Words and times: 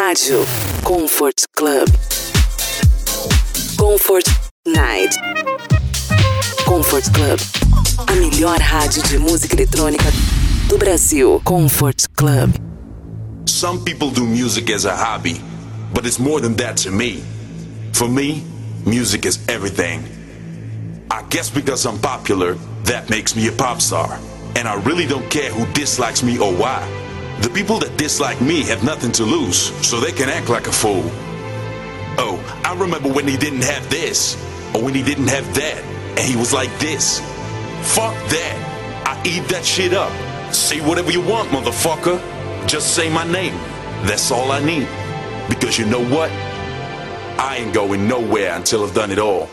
Rádio 0.00 0.46
Comfort 0.82 1.44
Club. 1.54 1.86
Comfort 3.76 4.24
Night. 4.66 5.14
Comfort 6.64 7.04
Club. 7.12 7.38
A 8.08 8.14
melhor 8.14 8.58
rádio 8.60 9.02
de 9.02 9.18
música 9.18 9.54
eletrônica 9.54 10.10
do 10.68 10.78
Brasil. 10.78 11.38
Comfort 11.44 12.08
Club. 12.16 12.50
Some 13.44 13.84
people 13.84 14.10
do 14.10 14.24
music 14.24 14.70
as 14.70 14.86
a 14.86 14.96
hobby, 14.96 15.38
but 15.92 16.06
it's 16.06 16.18
more 16.18 16.40
than 16.40 16.54
that 16.54 16.78
to 16.78 16.90
me. 16.90 17.22
For 17.92 18.08
me, 18.08 18.42
music 18.86 19.26
is 19.26 19.38
everything. 19.48 20.02
I 21.10 21.24
guess 21.28 21.50
because 21.50 21.84
I'm 21.84 21.98
popular, 21.98 22.56
that 22.84 23.10
makes 23.10 23.36
me 23.36 23.48
a 23.48 23.52
pop 23.52 23.82
star. 23.82 24.18
And 24.56 24.66
I 24.66 24.80
really 24.80 25.06
don't 25.06 25.28
care 25.28 25.50
who 25.50 25.70
dislikes 25.74 26.22
me 26.22 26.38
or 26.38 26.50
why. 26.54 26.88
The 27.42 27.50
people 27.54 27.78
that 27.78 27.96
dislike 27.96 28.40
me 28.40 28.62
have 28.64 28.84
nothing 28.84 29.12
to 29.12 29.24
lose, 29.24 29.72
so 29.86 29.98
they 29.98 30.12
can 30.12 30.28
act 30.28 30.50
like 30.50 30.66
a 30.66 30.72
fool. 30.72 31.04
Oh, 32.18 32.38
I 32.64 32.78
remember 32.78 33.10
when 33.10 33.26
he 33.26 33.36
didn't 33.36 33.62
have 33.64 33.88
this, 33.88 34.36
or 34.74 34.82
when 34.82 34.94
he 34.94 35.02
didn't 35.02 35.28
have 35.28 35.54
that, 35.54 35.82
and 36.18 36.20
he 36.20 36.36
was 36.36 36.52
like 36.52 36.70
this. 36.78 37.20
Fuck 37.94 38.14
that. 38.28 39.04
I 39.06 39.20
eat 39.26 39.48
that 39.48 39.64
shit 39.64 39.94
up. 39.94 40.12
Say 40.52 40.80
whatever 40.80 41.10
you 41.10 41.22
want, 41.22 41.48
motherfucker. 41.48 42.20
Just 42.68 42.94
say 42.94 43.08
my 43.08 43.24
name. 43.24 43.54
That's 44.06 44.30
all 44.30 44.52
I 44.52 44.62
need. 44.62 44.88
Because 45.48 45.78
you 45.78 45.86
know 45.86 46.04
what? 46.14 46.30
I 47.40 47.56
ain't 47.58 47.72
going 47.72 48.06
nowhere 48.06 48.54
until 48.54 48.84
I've 48.84 48.94
done 48.94 49.10
it 49.10 49.18
all. 49.18 49.48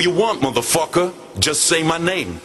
You 0.00 0.10
want, 0.10 0.40
motherfucker. 0.40 1.12
Just 1.38 1.64
say 1.64 1.82
my 1.82 1.98
name. 1.98 2.40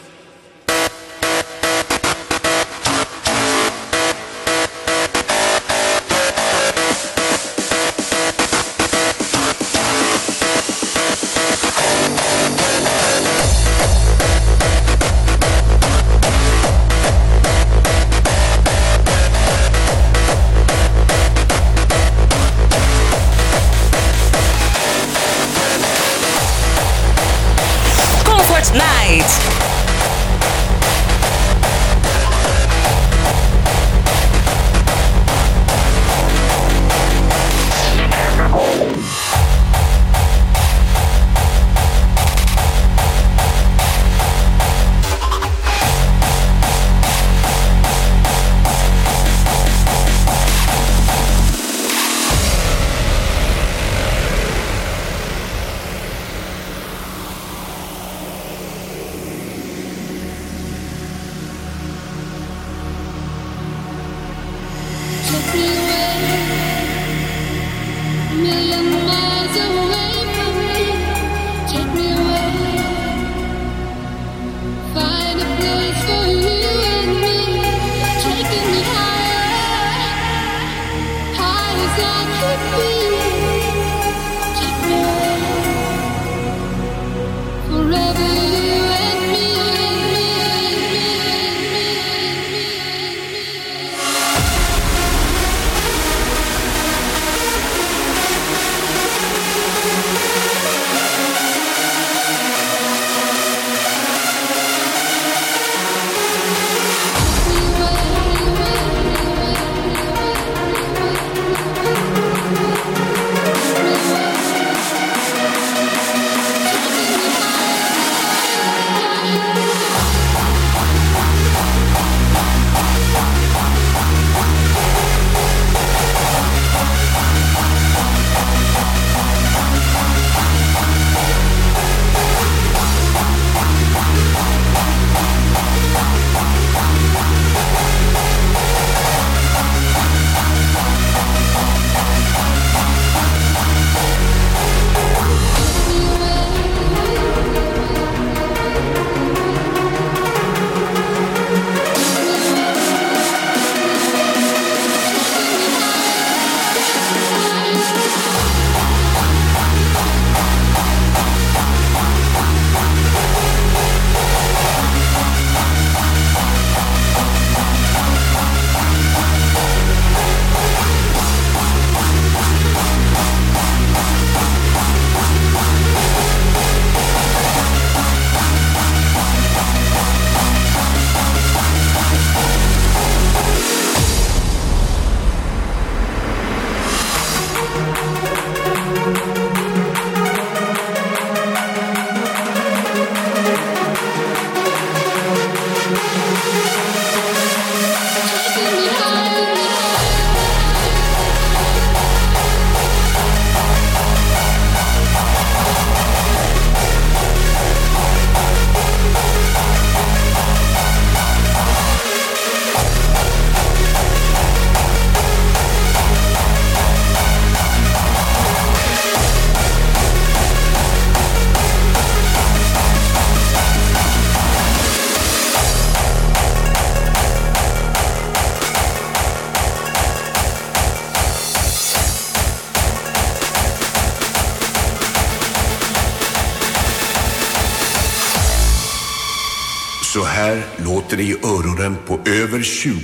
Över 242.56 242.64
20 242.64 243.00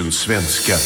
000 0.00 0.12
svenskar. 0.12 0.78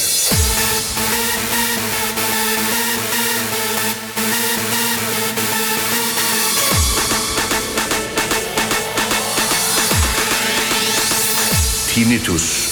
Tinnitus. 11.94 12.71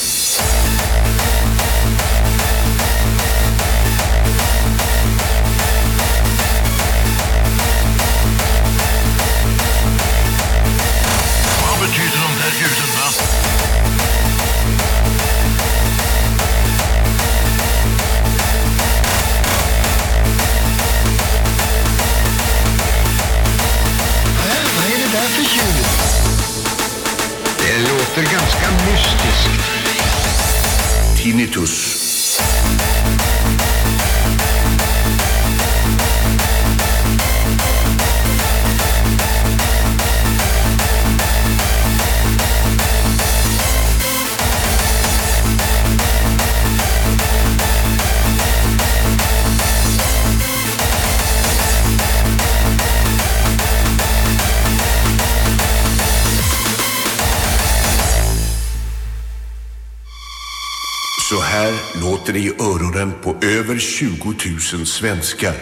Öronen 62.90 63.12
på 63.22 63.36
över 63.42 63.78
20 63.78 64.34
000 64.74 64.86
svenskar. 64.86 65.54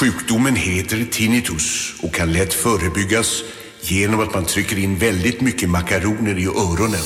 Sjukdomen 0.00 0.56
heter 0.56 1.04
tinnitus 1.10 1.94
och 2.02 2.14
kan 2.14 2.32
lätt 2.32 2.54
förebyggas 2.54 3.42
genom 3.80 4.20
att 4.20 4.34
man 4.34 4.44
trycker 4.44 4.78
in 4.78 4.96
väldigt 4.96 5.40
mycket 5.40 5.68
makaroner 5.68 6.38
i 6.38 6.46
öronen. 6.46 7.02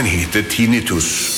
Sjukdomen 0.00 0.18
heter 0.18 0.48
tinnitus. 0.48 1.29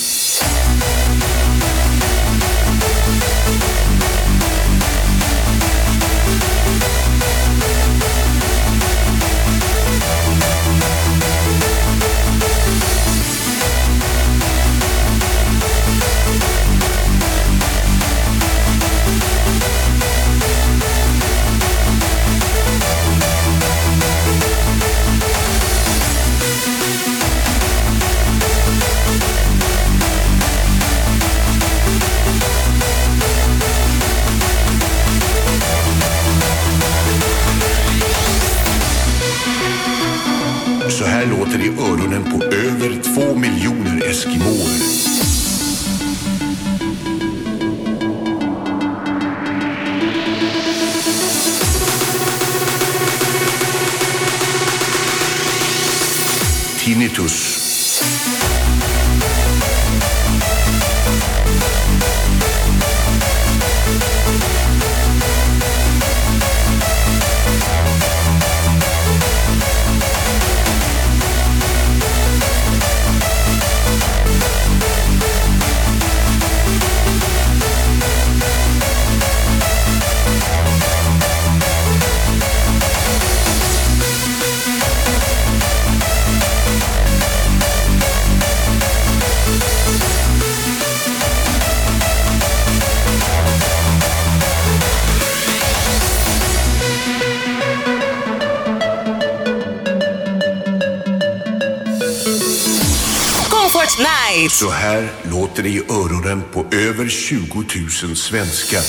Så 104.52 104.70
här 104.70 105.08
låter 105.22 105.62
det 105.62 105.68
i 105.68 105.82
öronen 105.90 106.42
på 106.52 106.66
över 106.72 107.08
20 107.08 107.64
000 108.04 108.16
svenskar. 108.16 108.82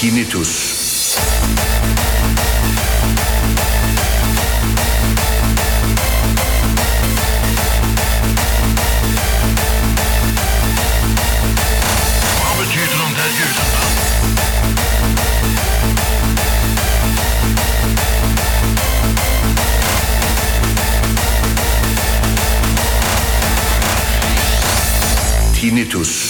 Tinnitus. 0.00 0.77
Tinnitus. 25.88 26.27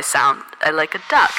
I 0.00 0.02
sound. 0.02 0.42
I 0.62 0.70
like 0.70 0.94
a 0.94 1.00
duck. 1.10 1.30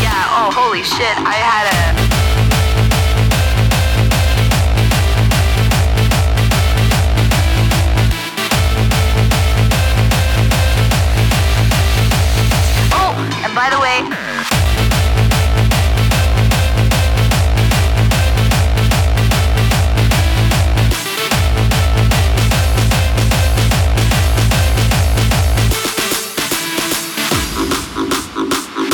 Yeah, 0.00 0.22
oh, 0.30 0.52
holy 0.54 0.84
shit, 0.84 1.18
I 1.18 1.34
had 1.34 1.98
a. 1.98 2.01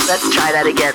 let's 0.09 0.35
try 0.35 0.51
that 0.53 0.67
again. 0.67 0.95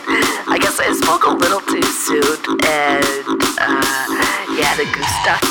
I 0.50 0.58
guess 0.58 0.80
I 0.82 0.90
spoke 0.92 1.24
a 1.26 1.30
little 1.30 1.62
too 1.62 1.86
soon, 1.86 2.34
and 2.66 3.38
uh, 3.62 4.10
yeah, 4.58 4.74
the 4.74 4.90
goose 4.90 5.18
duck, 5.22 5.46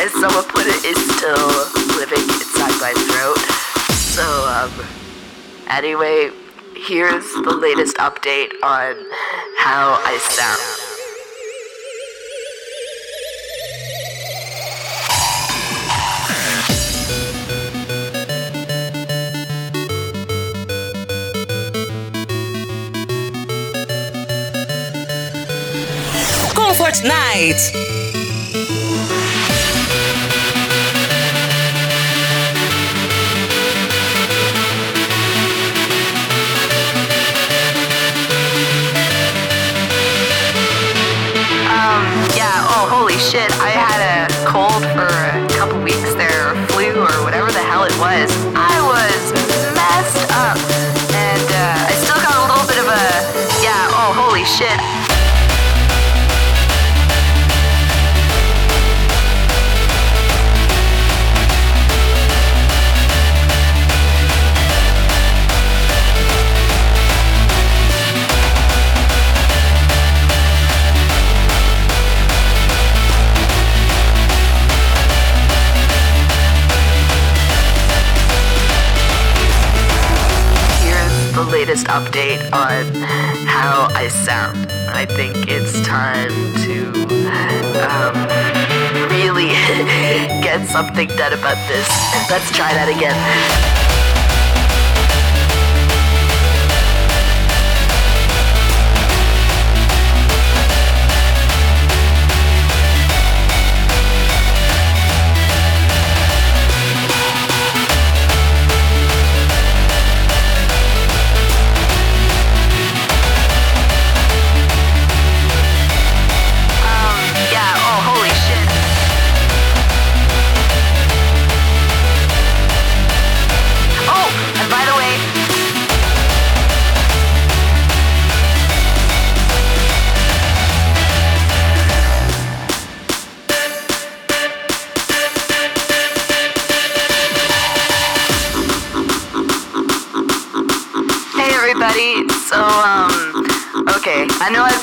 as 0.00 0.10
someone 0.16 0.48
put 0.48 0.64
it, 0.64 0.80
is 0.88 0.96
still 0.96 1.52
living 2.00 2.24
inside 2.24 2.72
my 2.80 2.96
throat. 2.96 3.36
So, 4.16 4.24
um, 4.48 4.72
anyway, 5.68 6.30
here's 6.74 7.28
the 7.44 7.52
latest 7.52 7.98
update 7.98 8.52
on 8.62 8.96
how 9.58 10.00
I 10.00 10.16
sound. 10.16 10.79
Comfort 26.90 27.06
Night. 27.06 27.70
Um, 41.70 42.02
yeah, 42.34 42.66
oh, 42.66 42.88
holy 42.90 43.14
shit. 43.18 43.52
I 43.60 43.70
had 43.70 44.26
a 44.26 44.46
cold 44.46 44.82
for 44.82 45.06
a 45.06 45.46
couple 45.56 45.80
weeks 45.82 46.14
there, 46.14 46.54
flu, 46.68 46.90
or 47.02 47.22
whatever 47.22 47.52
the 47.52 47.60
hell 47.60 47.84
it 47.84 47.96
was 48.00 48.49
update 81.90 82.40
on 82.52 82.84
how 83.46 83.88
I 83.94 84.06
sound. 84.06 84.70
I 84.90 85.06
think 85.06 85.34
it's 85.48 85.84
time 85.84 86.30
to 86.64 86.86
um, 87.82 88.14
really 89.10 89.48
get 90.46 90.66
something 90.66 91.08
done 91.08 91.32
about 91.32 91.58
this. 91.66 91.88
Let's 92.30 92.50
try 92.54 92.72
that 92.74 92.88
again. 92.88 93.99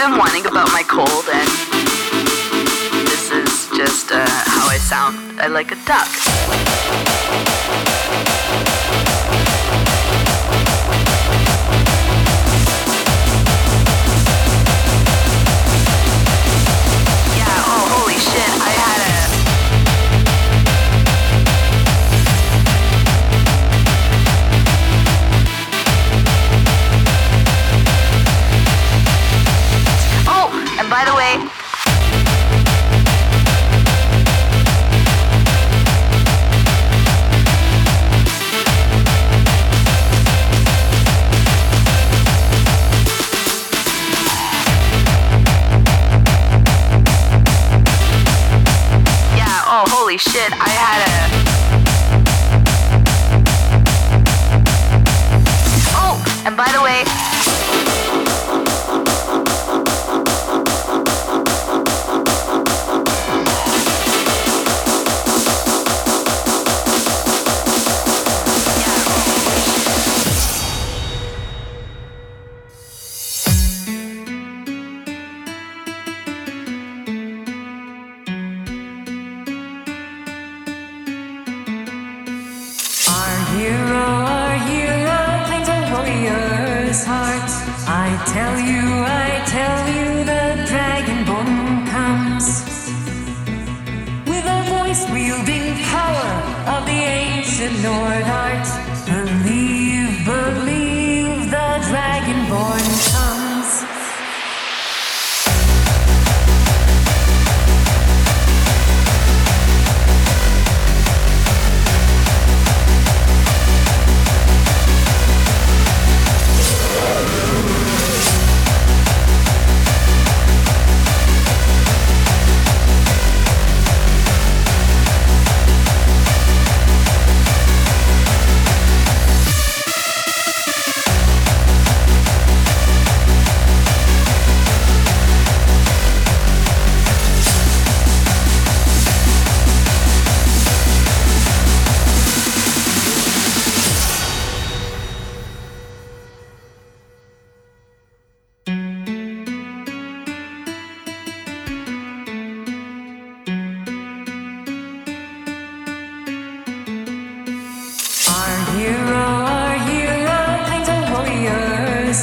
I 0.08 0.12
know 0.12 0.20
whining 0.20 0.46
about 0.46 0.72
my 0.72 0.84
cold 0.84 1.28
and 1.34 1.50
this 3.08 3.30
is 3.30 3.68
just 3.76 4.10
uh, 4.14 4.26
how 4.26 4.66
I 4.70 4.78
sound. 4.78 5.42
I 5.42 5.48
like 5.48 5.74
a 5.74 5.76
duck. 5.84 6.08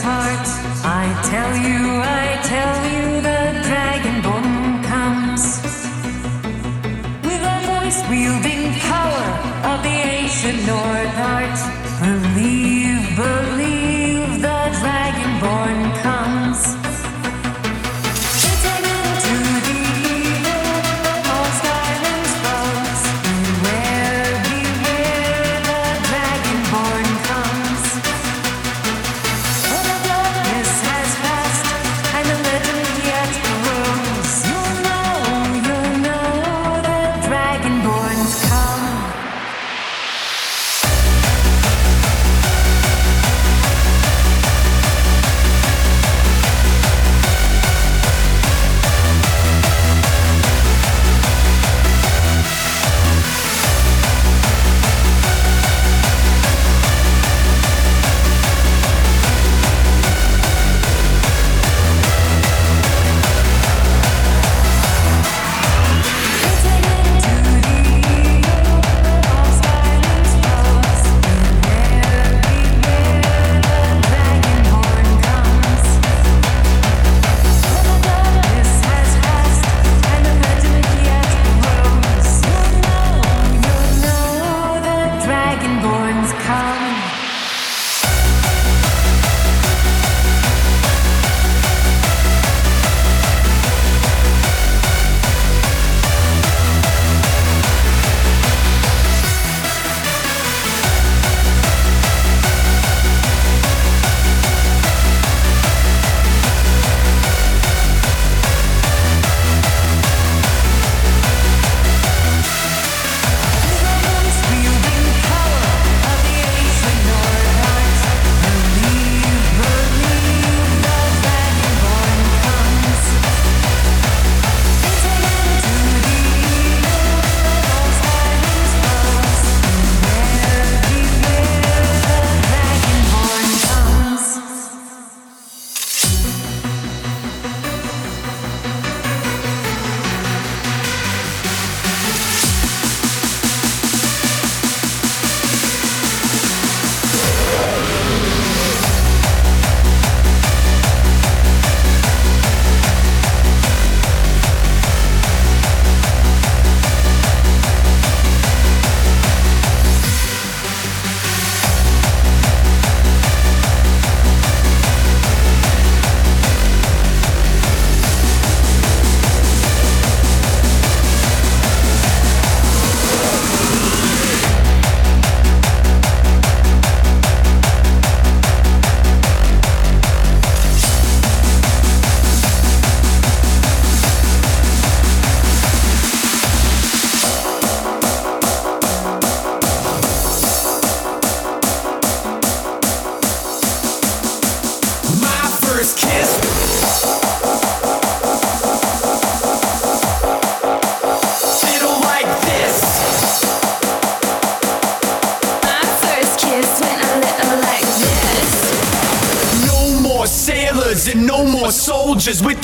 Heart. 0.03 0.47
I 0.85 1.05
tell 1.31 1.57
you, 1.57 2.14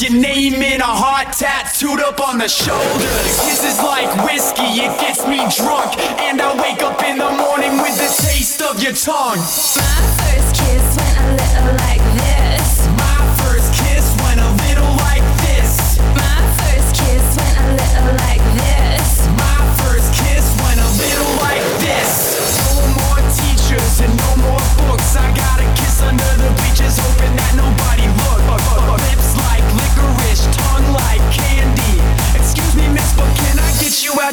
your 0.03 0.13
name 0.13 0.55
in 0.55 0.81
a 0.81 0.85
heart 0.85 1.33
tattooed 1.37 2.01
up 2.01 2.21
on 2.21 2.39
the 2.39 2.49
shoulders. 2.49 3.41
Kisses 3.45 3.83
like 3.83 4.09
whiskey, 4.25 4.81
it 4.81 4.99
gets 5.01 5.27
me 5.27 5.37
drunk. 5.57 5.99
And 6.21 6.41
I 6.41 6.57
wake 6.57 6.83
up 6.83 7.03
in 7.05 7.19
the 7.19 7.31
morning 7.31 7.77
with 7.83 7.97
the 8.01 8.09
taste 8.09 8.63
of 8.63 8.83
your 8.83 8.93
tongue. 8.93 9.37
My 9.37 10.01
first 10.25 10.57
kiss 10.57 10.97
went 10.97 11.17
a 11.21 11.27
little 11.37 11.77
like 11.85 12.00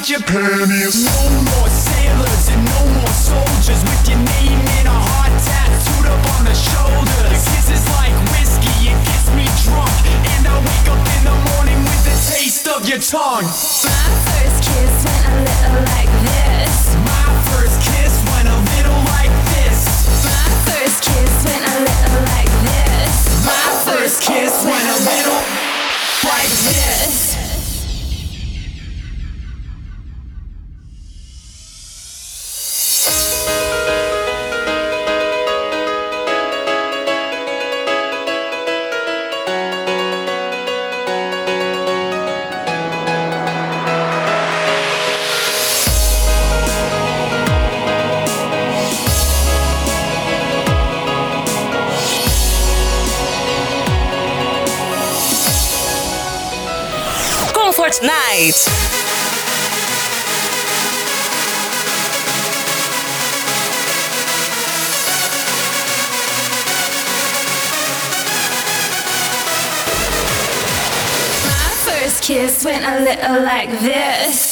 out 0.08 0.20
your 0.20 0.20
panties? 0.20 1.04
No 1.04 1.28
more 1.28 1.68
sailors 1.68 2.48
and 2.48 2.64
no 2.64 2.80
more 2.96 3.12
soldiers 3.12 3.82
with 3.84 4.08
your 4.08 4.18
name 4.18 4.60
in 4.80 4.86
a 4.86 4.98
heart 5.08 5.32
tattooed 5.44 6.06
up 6.08 6.24
on 6.38 6.44
the 6.44 6.54
shoulders. 6.54 7.44
Kisses 7.52 7.84
like 8.00 8.16
whiskey, 8.32 8.88
it 8.88 8.98
gets 9.04 9.28
me 9.36 9.44
drunk. 9.64 9.92
And 10.38 10.48
I 10.48 10.56
wake 10.64 10.88
up 10.88 11.02
in 11.18 11.22
the 11.28 11.36
morning 11.52 11.80
with 11.84 12.02
the 12.08 12.16
taste 12.32 12.68
of 12.68 12.88
your 12.88 13.00
tongue. 13.00 13.44
My 13.44 14.08
first 14.32 14.58
kiss 14.64 14.96
went 15.04 15.24
a 15.28 15.36
little 15.44 15.84
like 15.92 16.12
this. 16.24 16.96
My 17.04 17.28
first 17.52 17.78
kiss 17.84 18.14
went 18.32 18.48
a 18.48 18.56
little 18.56 19.00
like 19.12 19.34
this. 19.52 19.80
My 20.24 20.48
first 20.68 21.04
kiss 21.04 21.34
went 21.44 21.64
a 21.68 21.76
little 21.84 22.24
like 22.32 22.54
this. 22.64 23.12
My 23.44 23.68
first 23.84 24.16
kiss 24.24 24.54
went 24.64 24.88
a 24.88 24.98
little 25.04 25.40
like 26.24 26.54
this. 26.64 27.27
First 58.38 58.62
kiss 72.22 72.64
went 72.64 72.84
a 72.84 73.00
little 73.00 73.42
like 73.42 73.70
this. 73.80 74.47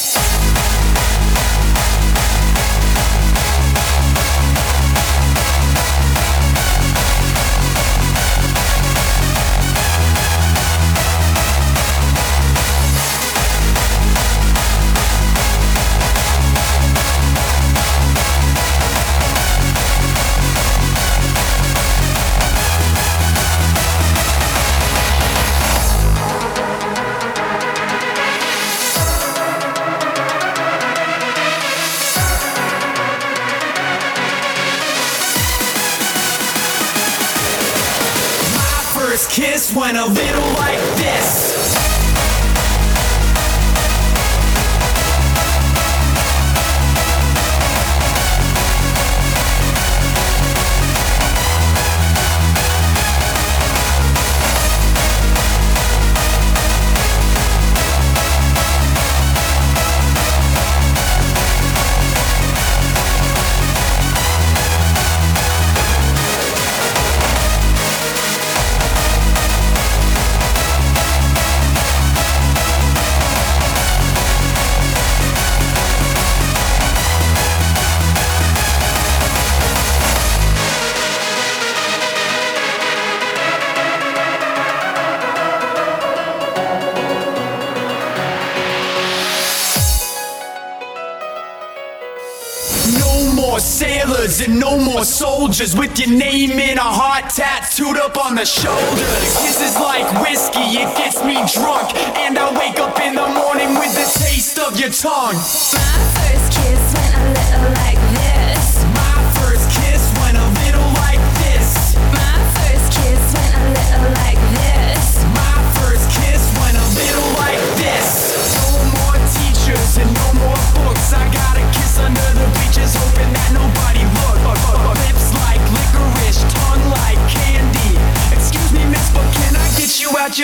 Soldiers 95.57 95.75
with 95.75 95.97
your 95.97 96.15
name 96.15 96.51
in 96.51 96.77
a 96.77 96.81
heart 96.81 97.29
tattooed 97.33 97.97
up 97.97 98.17
on 98.17 98.35
the 98.35 98.45
shoulders. 98.45 99.37
Kisses 99.41 99.79
like 99.79 100.05
whiskey, 100.21 100.77
it 100.77 100.97
gets 100.97 101.23
me 101.23 101.33
drunk. 101.53 101.95
And 102.17 102.37
I 102.37 102.51
wake 102.59 102.79
up 102.79 102.99
in 103.01 103.15
the 103.15 103.27
morning 103.27 103.73
with 103.79 103.93
the 103.95 104.05
taste 104.19 104.59
of 104.59 104.79
your 104.79 104.89
tongue. 104.89 105.33
My 105.33 105.97
first 106.13 106.51
kiss 106.53 106.76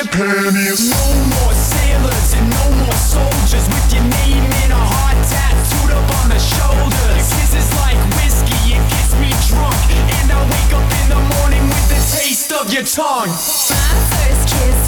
your 0.03 0.11
panties? 0.11 0.89
No 0.89 1.05
more 1.31 1.53
sailors 1.53 2.33
and 2.33 2.49
no 2.49 2.65
more 2.83 2.93
soldiers 2.93 3.67
with 3.67 3.93
your 3.93 4.03
name 4.03 4.43
in 4.63 4.71
a 4.71 4.75
heart 4.75 5.17
tattooed 5.29 5.91
up 5.91 6.09
on 6.23 6.29
the 6.29 6.39
shoulders. 6.39 7.29
Kisses 7.31 7.69
like 7.79 7.97
whiskey, 8.19 8.75
it 8.75 8.83
gets 8.83 9.13
me 9.19 9.29
drunk. 9.47 9.79
And 10.19 10.31
I 10.31 10.41
wake 10.43 10.73
up 10.73 10.87
in 11.03 11.09
the 11.09 11.21
morning 11.39 11.63
with 11.67 11.87
the 11.89 11.99
taste 12.19 12.51
of 12.51 12.73
your 12.73 12.83
tongue. 12.83 13.29
My 13.29 13.91
first 14.11 14.43
kiss. 14.51 14.79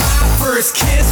My 0.00 0.22
first 0.40 0.74
kiss. 0.74 1.11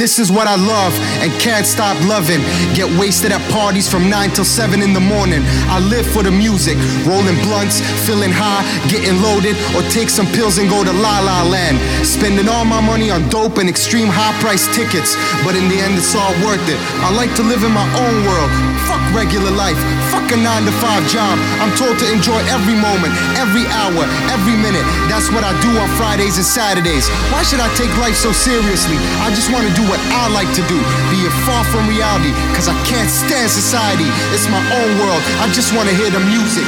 This 0.00 0.18
is 0.18 0.32
what 0.32 0.48
I 0.48 0.56
love 0.56 0.96
and 1.20 1.28
can't 1.44 1.68
stop 1.68 1.92
loving. 2.08 2.40
Get 2.72 2.88
wasted 2.96 3.36
at 3.36 3.42
parties 3.52 3.84
from 3.84 4.08
9 4.08 4.32
till 4.32 4.48
7 4.48 4.80
in 4.80 4.96
the 4.96 5.04
morning. 5.04 5.44
I 5.68 5.76
live 5.76 6.08
for 6.08 6.24
the 6.24 6.32
music, 6.32 6.80
rolling 7.04 7.36
blunts, 7.44 7.84
feeling 8.08 8.32
high, 8.32 8.64
getting 8.88 9.20
loaded, 9.20 9.60
or 9.76 9.84
take 9.92 10.08
some 10.08 10.24
pills 10.32 10.56
and 10.56 10.72
go 10.72 10.80
to 10.80 10.92
La 11.04 11.20
La 11.20 11.44
Land. 11.44 11.76
Spending 12.00 12.48
all 12.48 12.64
my 12.64 12.80
money 12.80 13.12
on 13.12 13.28
dope 13.28 13.60
and 13.60 13.68
extreme 13.68 14.08
high 14.08 14.32
price 14.40 14.64
tickets, 14.72 15.20
but 15.44 15.52
in 15.52 15.68
the 15.68 15.76
end, 15.76 16.00
it's 16.00 16.16
all 16.16 16.32
worth 16.40 16.64
it. 16.72 16.80
I 17.04 17.12
like 17.12 17.36
to 17.36 17.44
live 17.44 17.60
in 17.60 17.72
my 17.76 17.84
own 18.00 18.24
world. 18.24 18.48
Fuck 18.88 19.04
regular 19.12 19.52
life, 19.52 19.76
fuck 20.08 20.24
a 20.32 20.38
9 20.40 20.64
to 20.64 20.72
5 20.80 21.12
job. 21.12 21.36
I'm 21.60 21.76
told 21.76 22.00
to 22.00 22.06
enjoy 22.08 22.40
every 22.48 22.74
moment, 22.74 23.12
every 23.36 23.68
hour, 23.68 24.08
every 24.32 24.56
minute. 24.56 24.82
That's 25.12 25.28
what 25.28 25.44
I 25.44 25.52
do 25.60 25.76
on 25.76 25.92
Fridays 26.00 26.40
and 26.40 26.48
Saturdays. 26.48 27.04
Why 27.28 27.44
should 27.44 27.60
I 27.60 27.68
take 27.76 27.92
life 28.00 28.16
so 28.16 28.32
seriously? 28.32 28.96
I 29.20 29.28
just 29.36 29.52
want 29.52 29.68
to 29.68 29.74
do 29.76 29.89
what 29.90 29.98
I 30.14 30.30
like 30.30 30.46
to 30.54 30.62
do, 30.70 30.78
be 31.10 31.26
it 31.26 31.34
far 31.42 31.66
from 31.66 31.90
reality, 31.90 32.30
cause 32.54 32.70
I 32.70 32.78
can't 32.86 33.10
stand 33.10 33.50
society. 33.50 34.06
It's 34.30 34.46
my 34.46 34.62
own 34.62 34.90
world, 35.02 35.18
I 35.42 35.50
just 35.50 35.74
wanna 35.74 35.90
hear 35.90 36.14
the 36.14 36.22
music. 36.30 36.62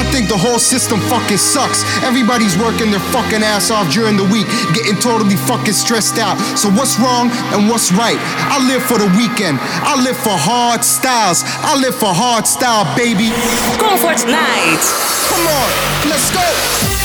I 0.00 0.04
think 0.08 0.28
the 0.32 0.36
whole 0.36 0.58
system 0.58 1.00
fucking 1.12 1.36
sucks. 1.36 1.84
Everybody's 2.00 2.56
working 2.56 2.90
their 2.90 3.04
fucking 3.12 3.42
ass 3.44 3.70
off 3.70 3.92
during 3.92 4.16
the 4.16 4.24
week, 4.24 4.48
getting 4.72 4.96
totally 4.96 5.36
fucking 5.36 5.76
stressed 5.76 6.16
out. 6.16 6.40
So 6.56 6.72
what's 6.72 6.96
wrong 7.00 7.28
and 7.52 7.68
what's 7.68 7.92
right? 7.92 8.16
I 8.48 8.56
live 8.64 8.80
for 8.80 8.96
the 8.96 9.12
weekend. 9.20 9.60
I 9.60 10.00
live 10.00 10.16
for 10.16 10.32
hard 10.32 10.84
styles. 10.84 11.44
I 11.44 11.76
live 11.76 11.94
for 11.94 12.12
hard 12.16 12.46
style, 12.46 12.88
baby. 12.96 13.28
Comfort 13.76 14.24
Night. 14.24 14.84
Come 15.28 15.44
on, 15.44 15.68
let's 16.08 16.32
go. 16.32 16.95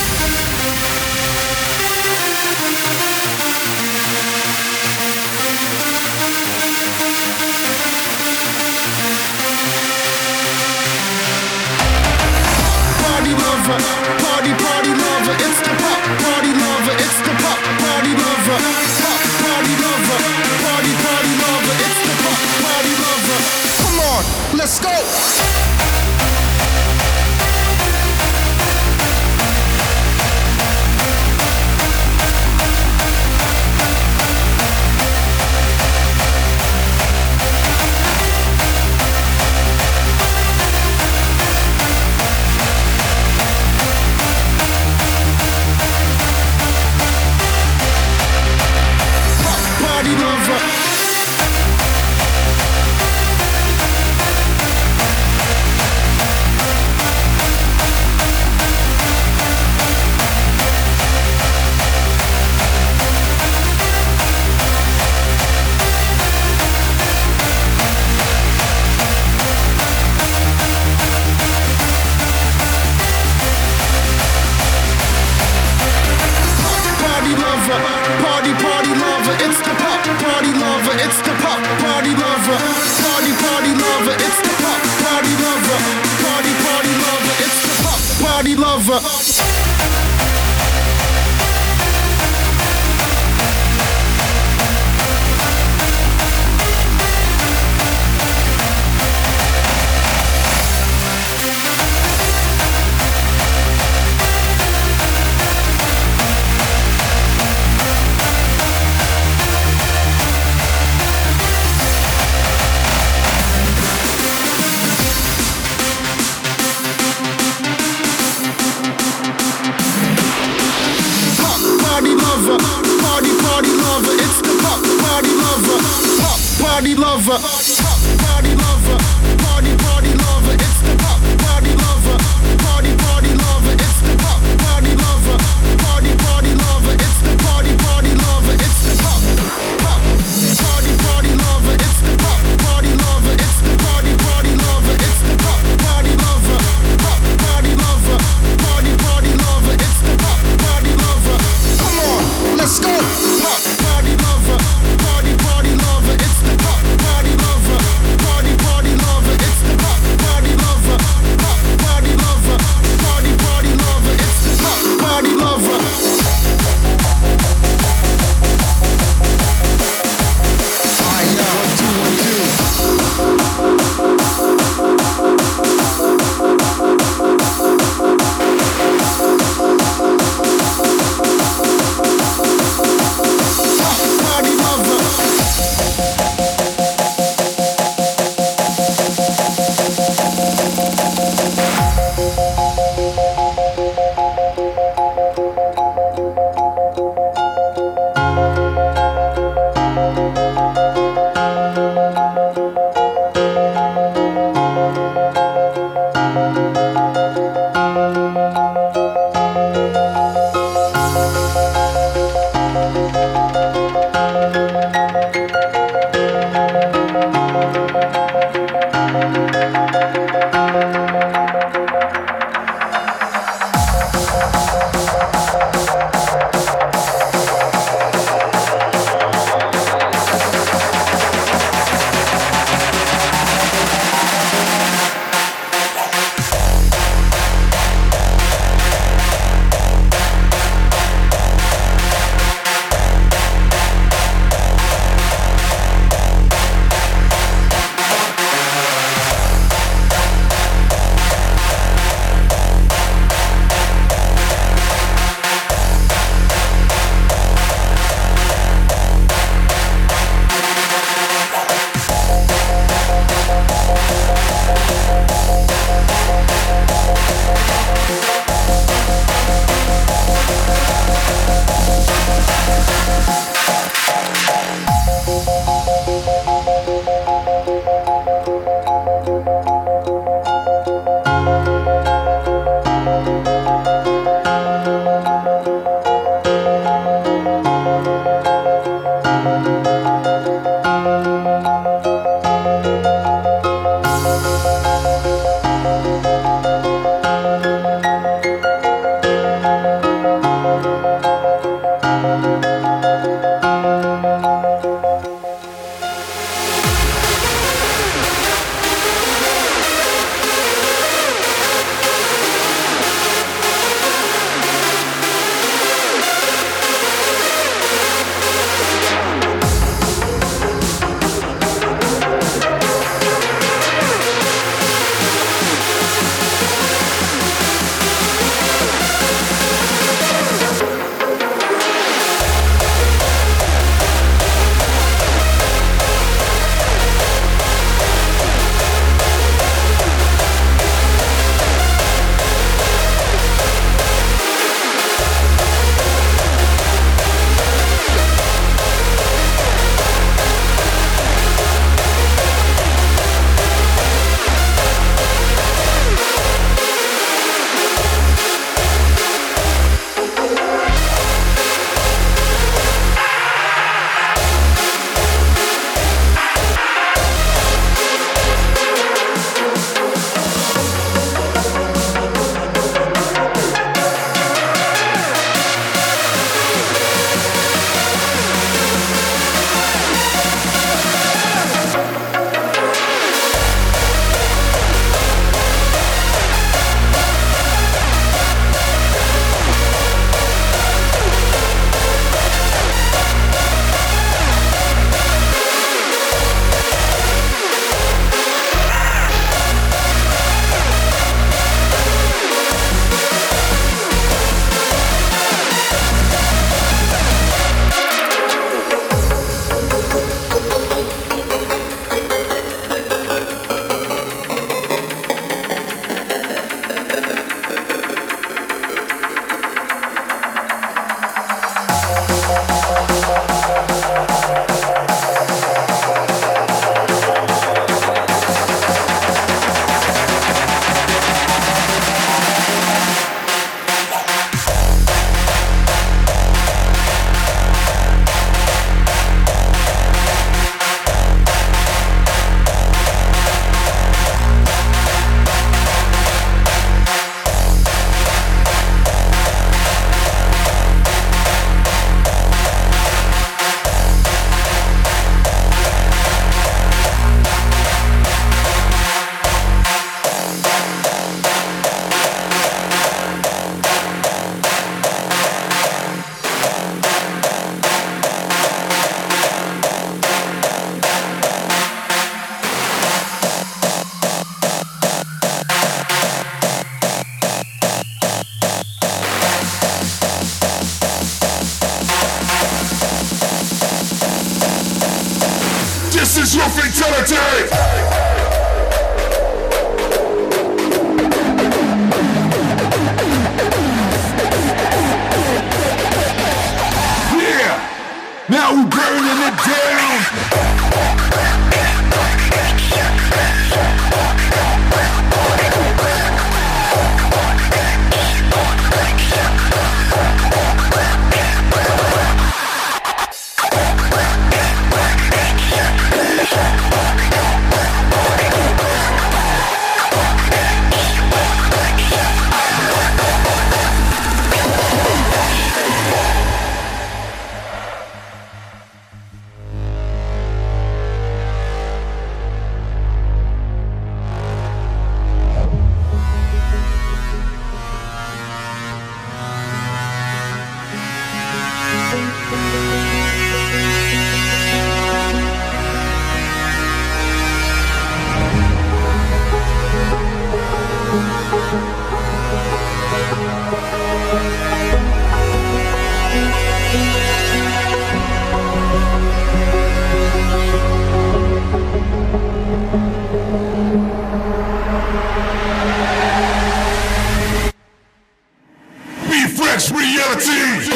Reality. 570.61 570.90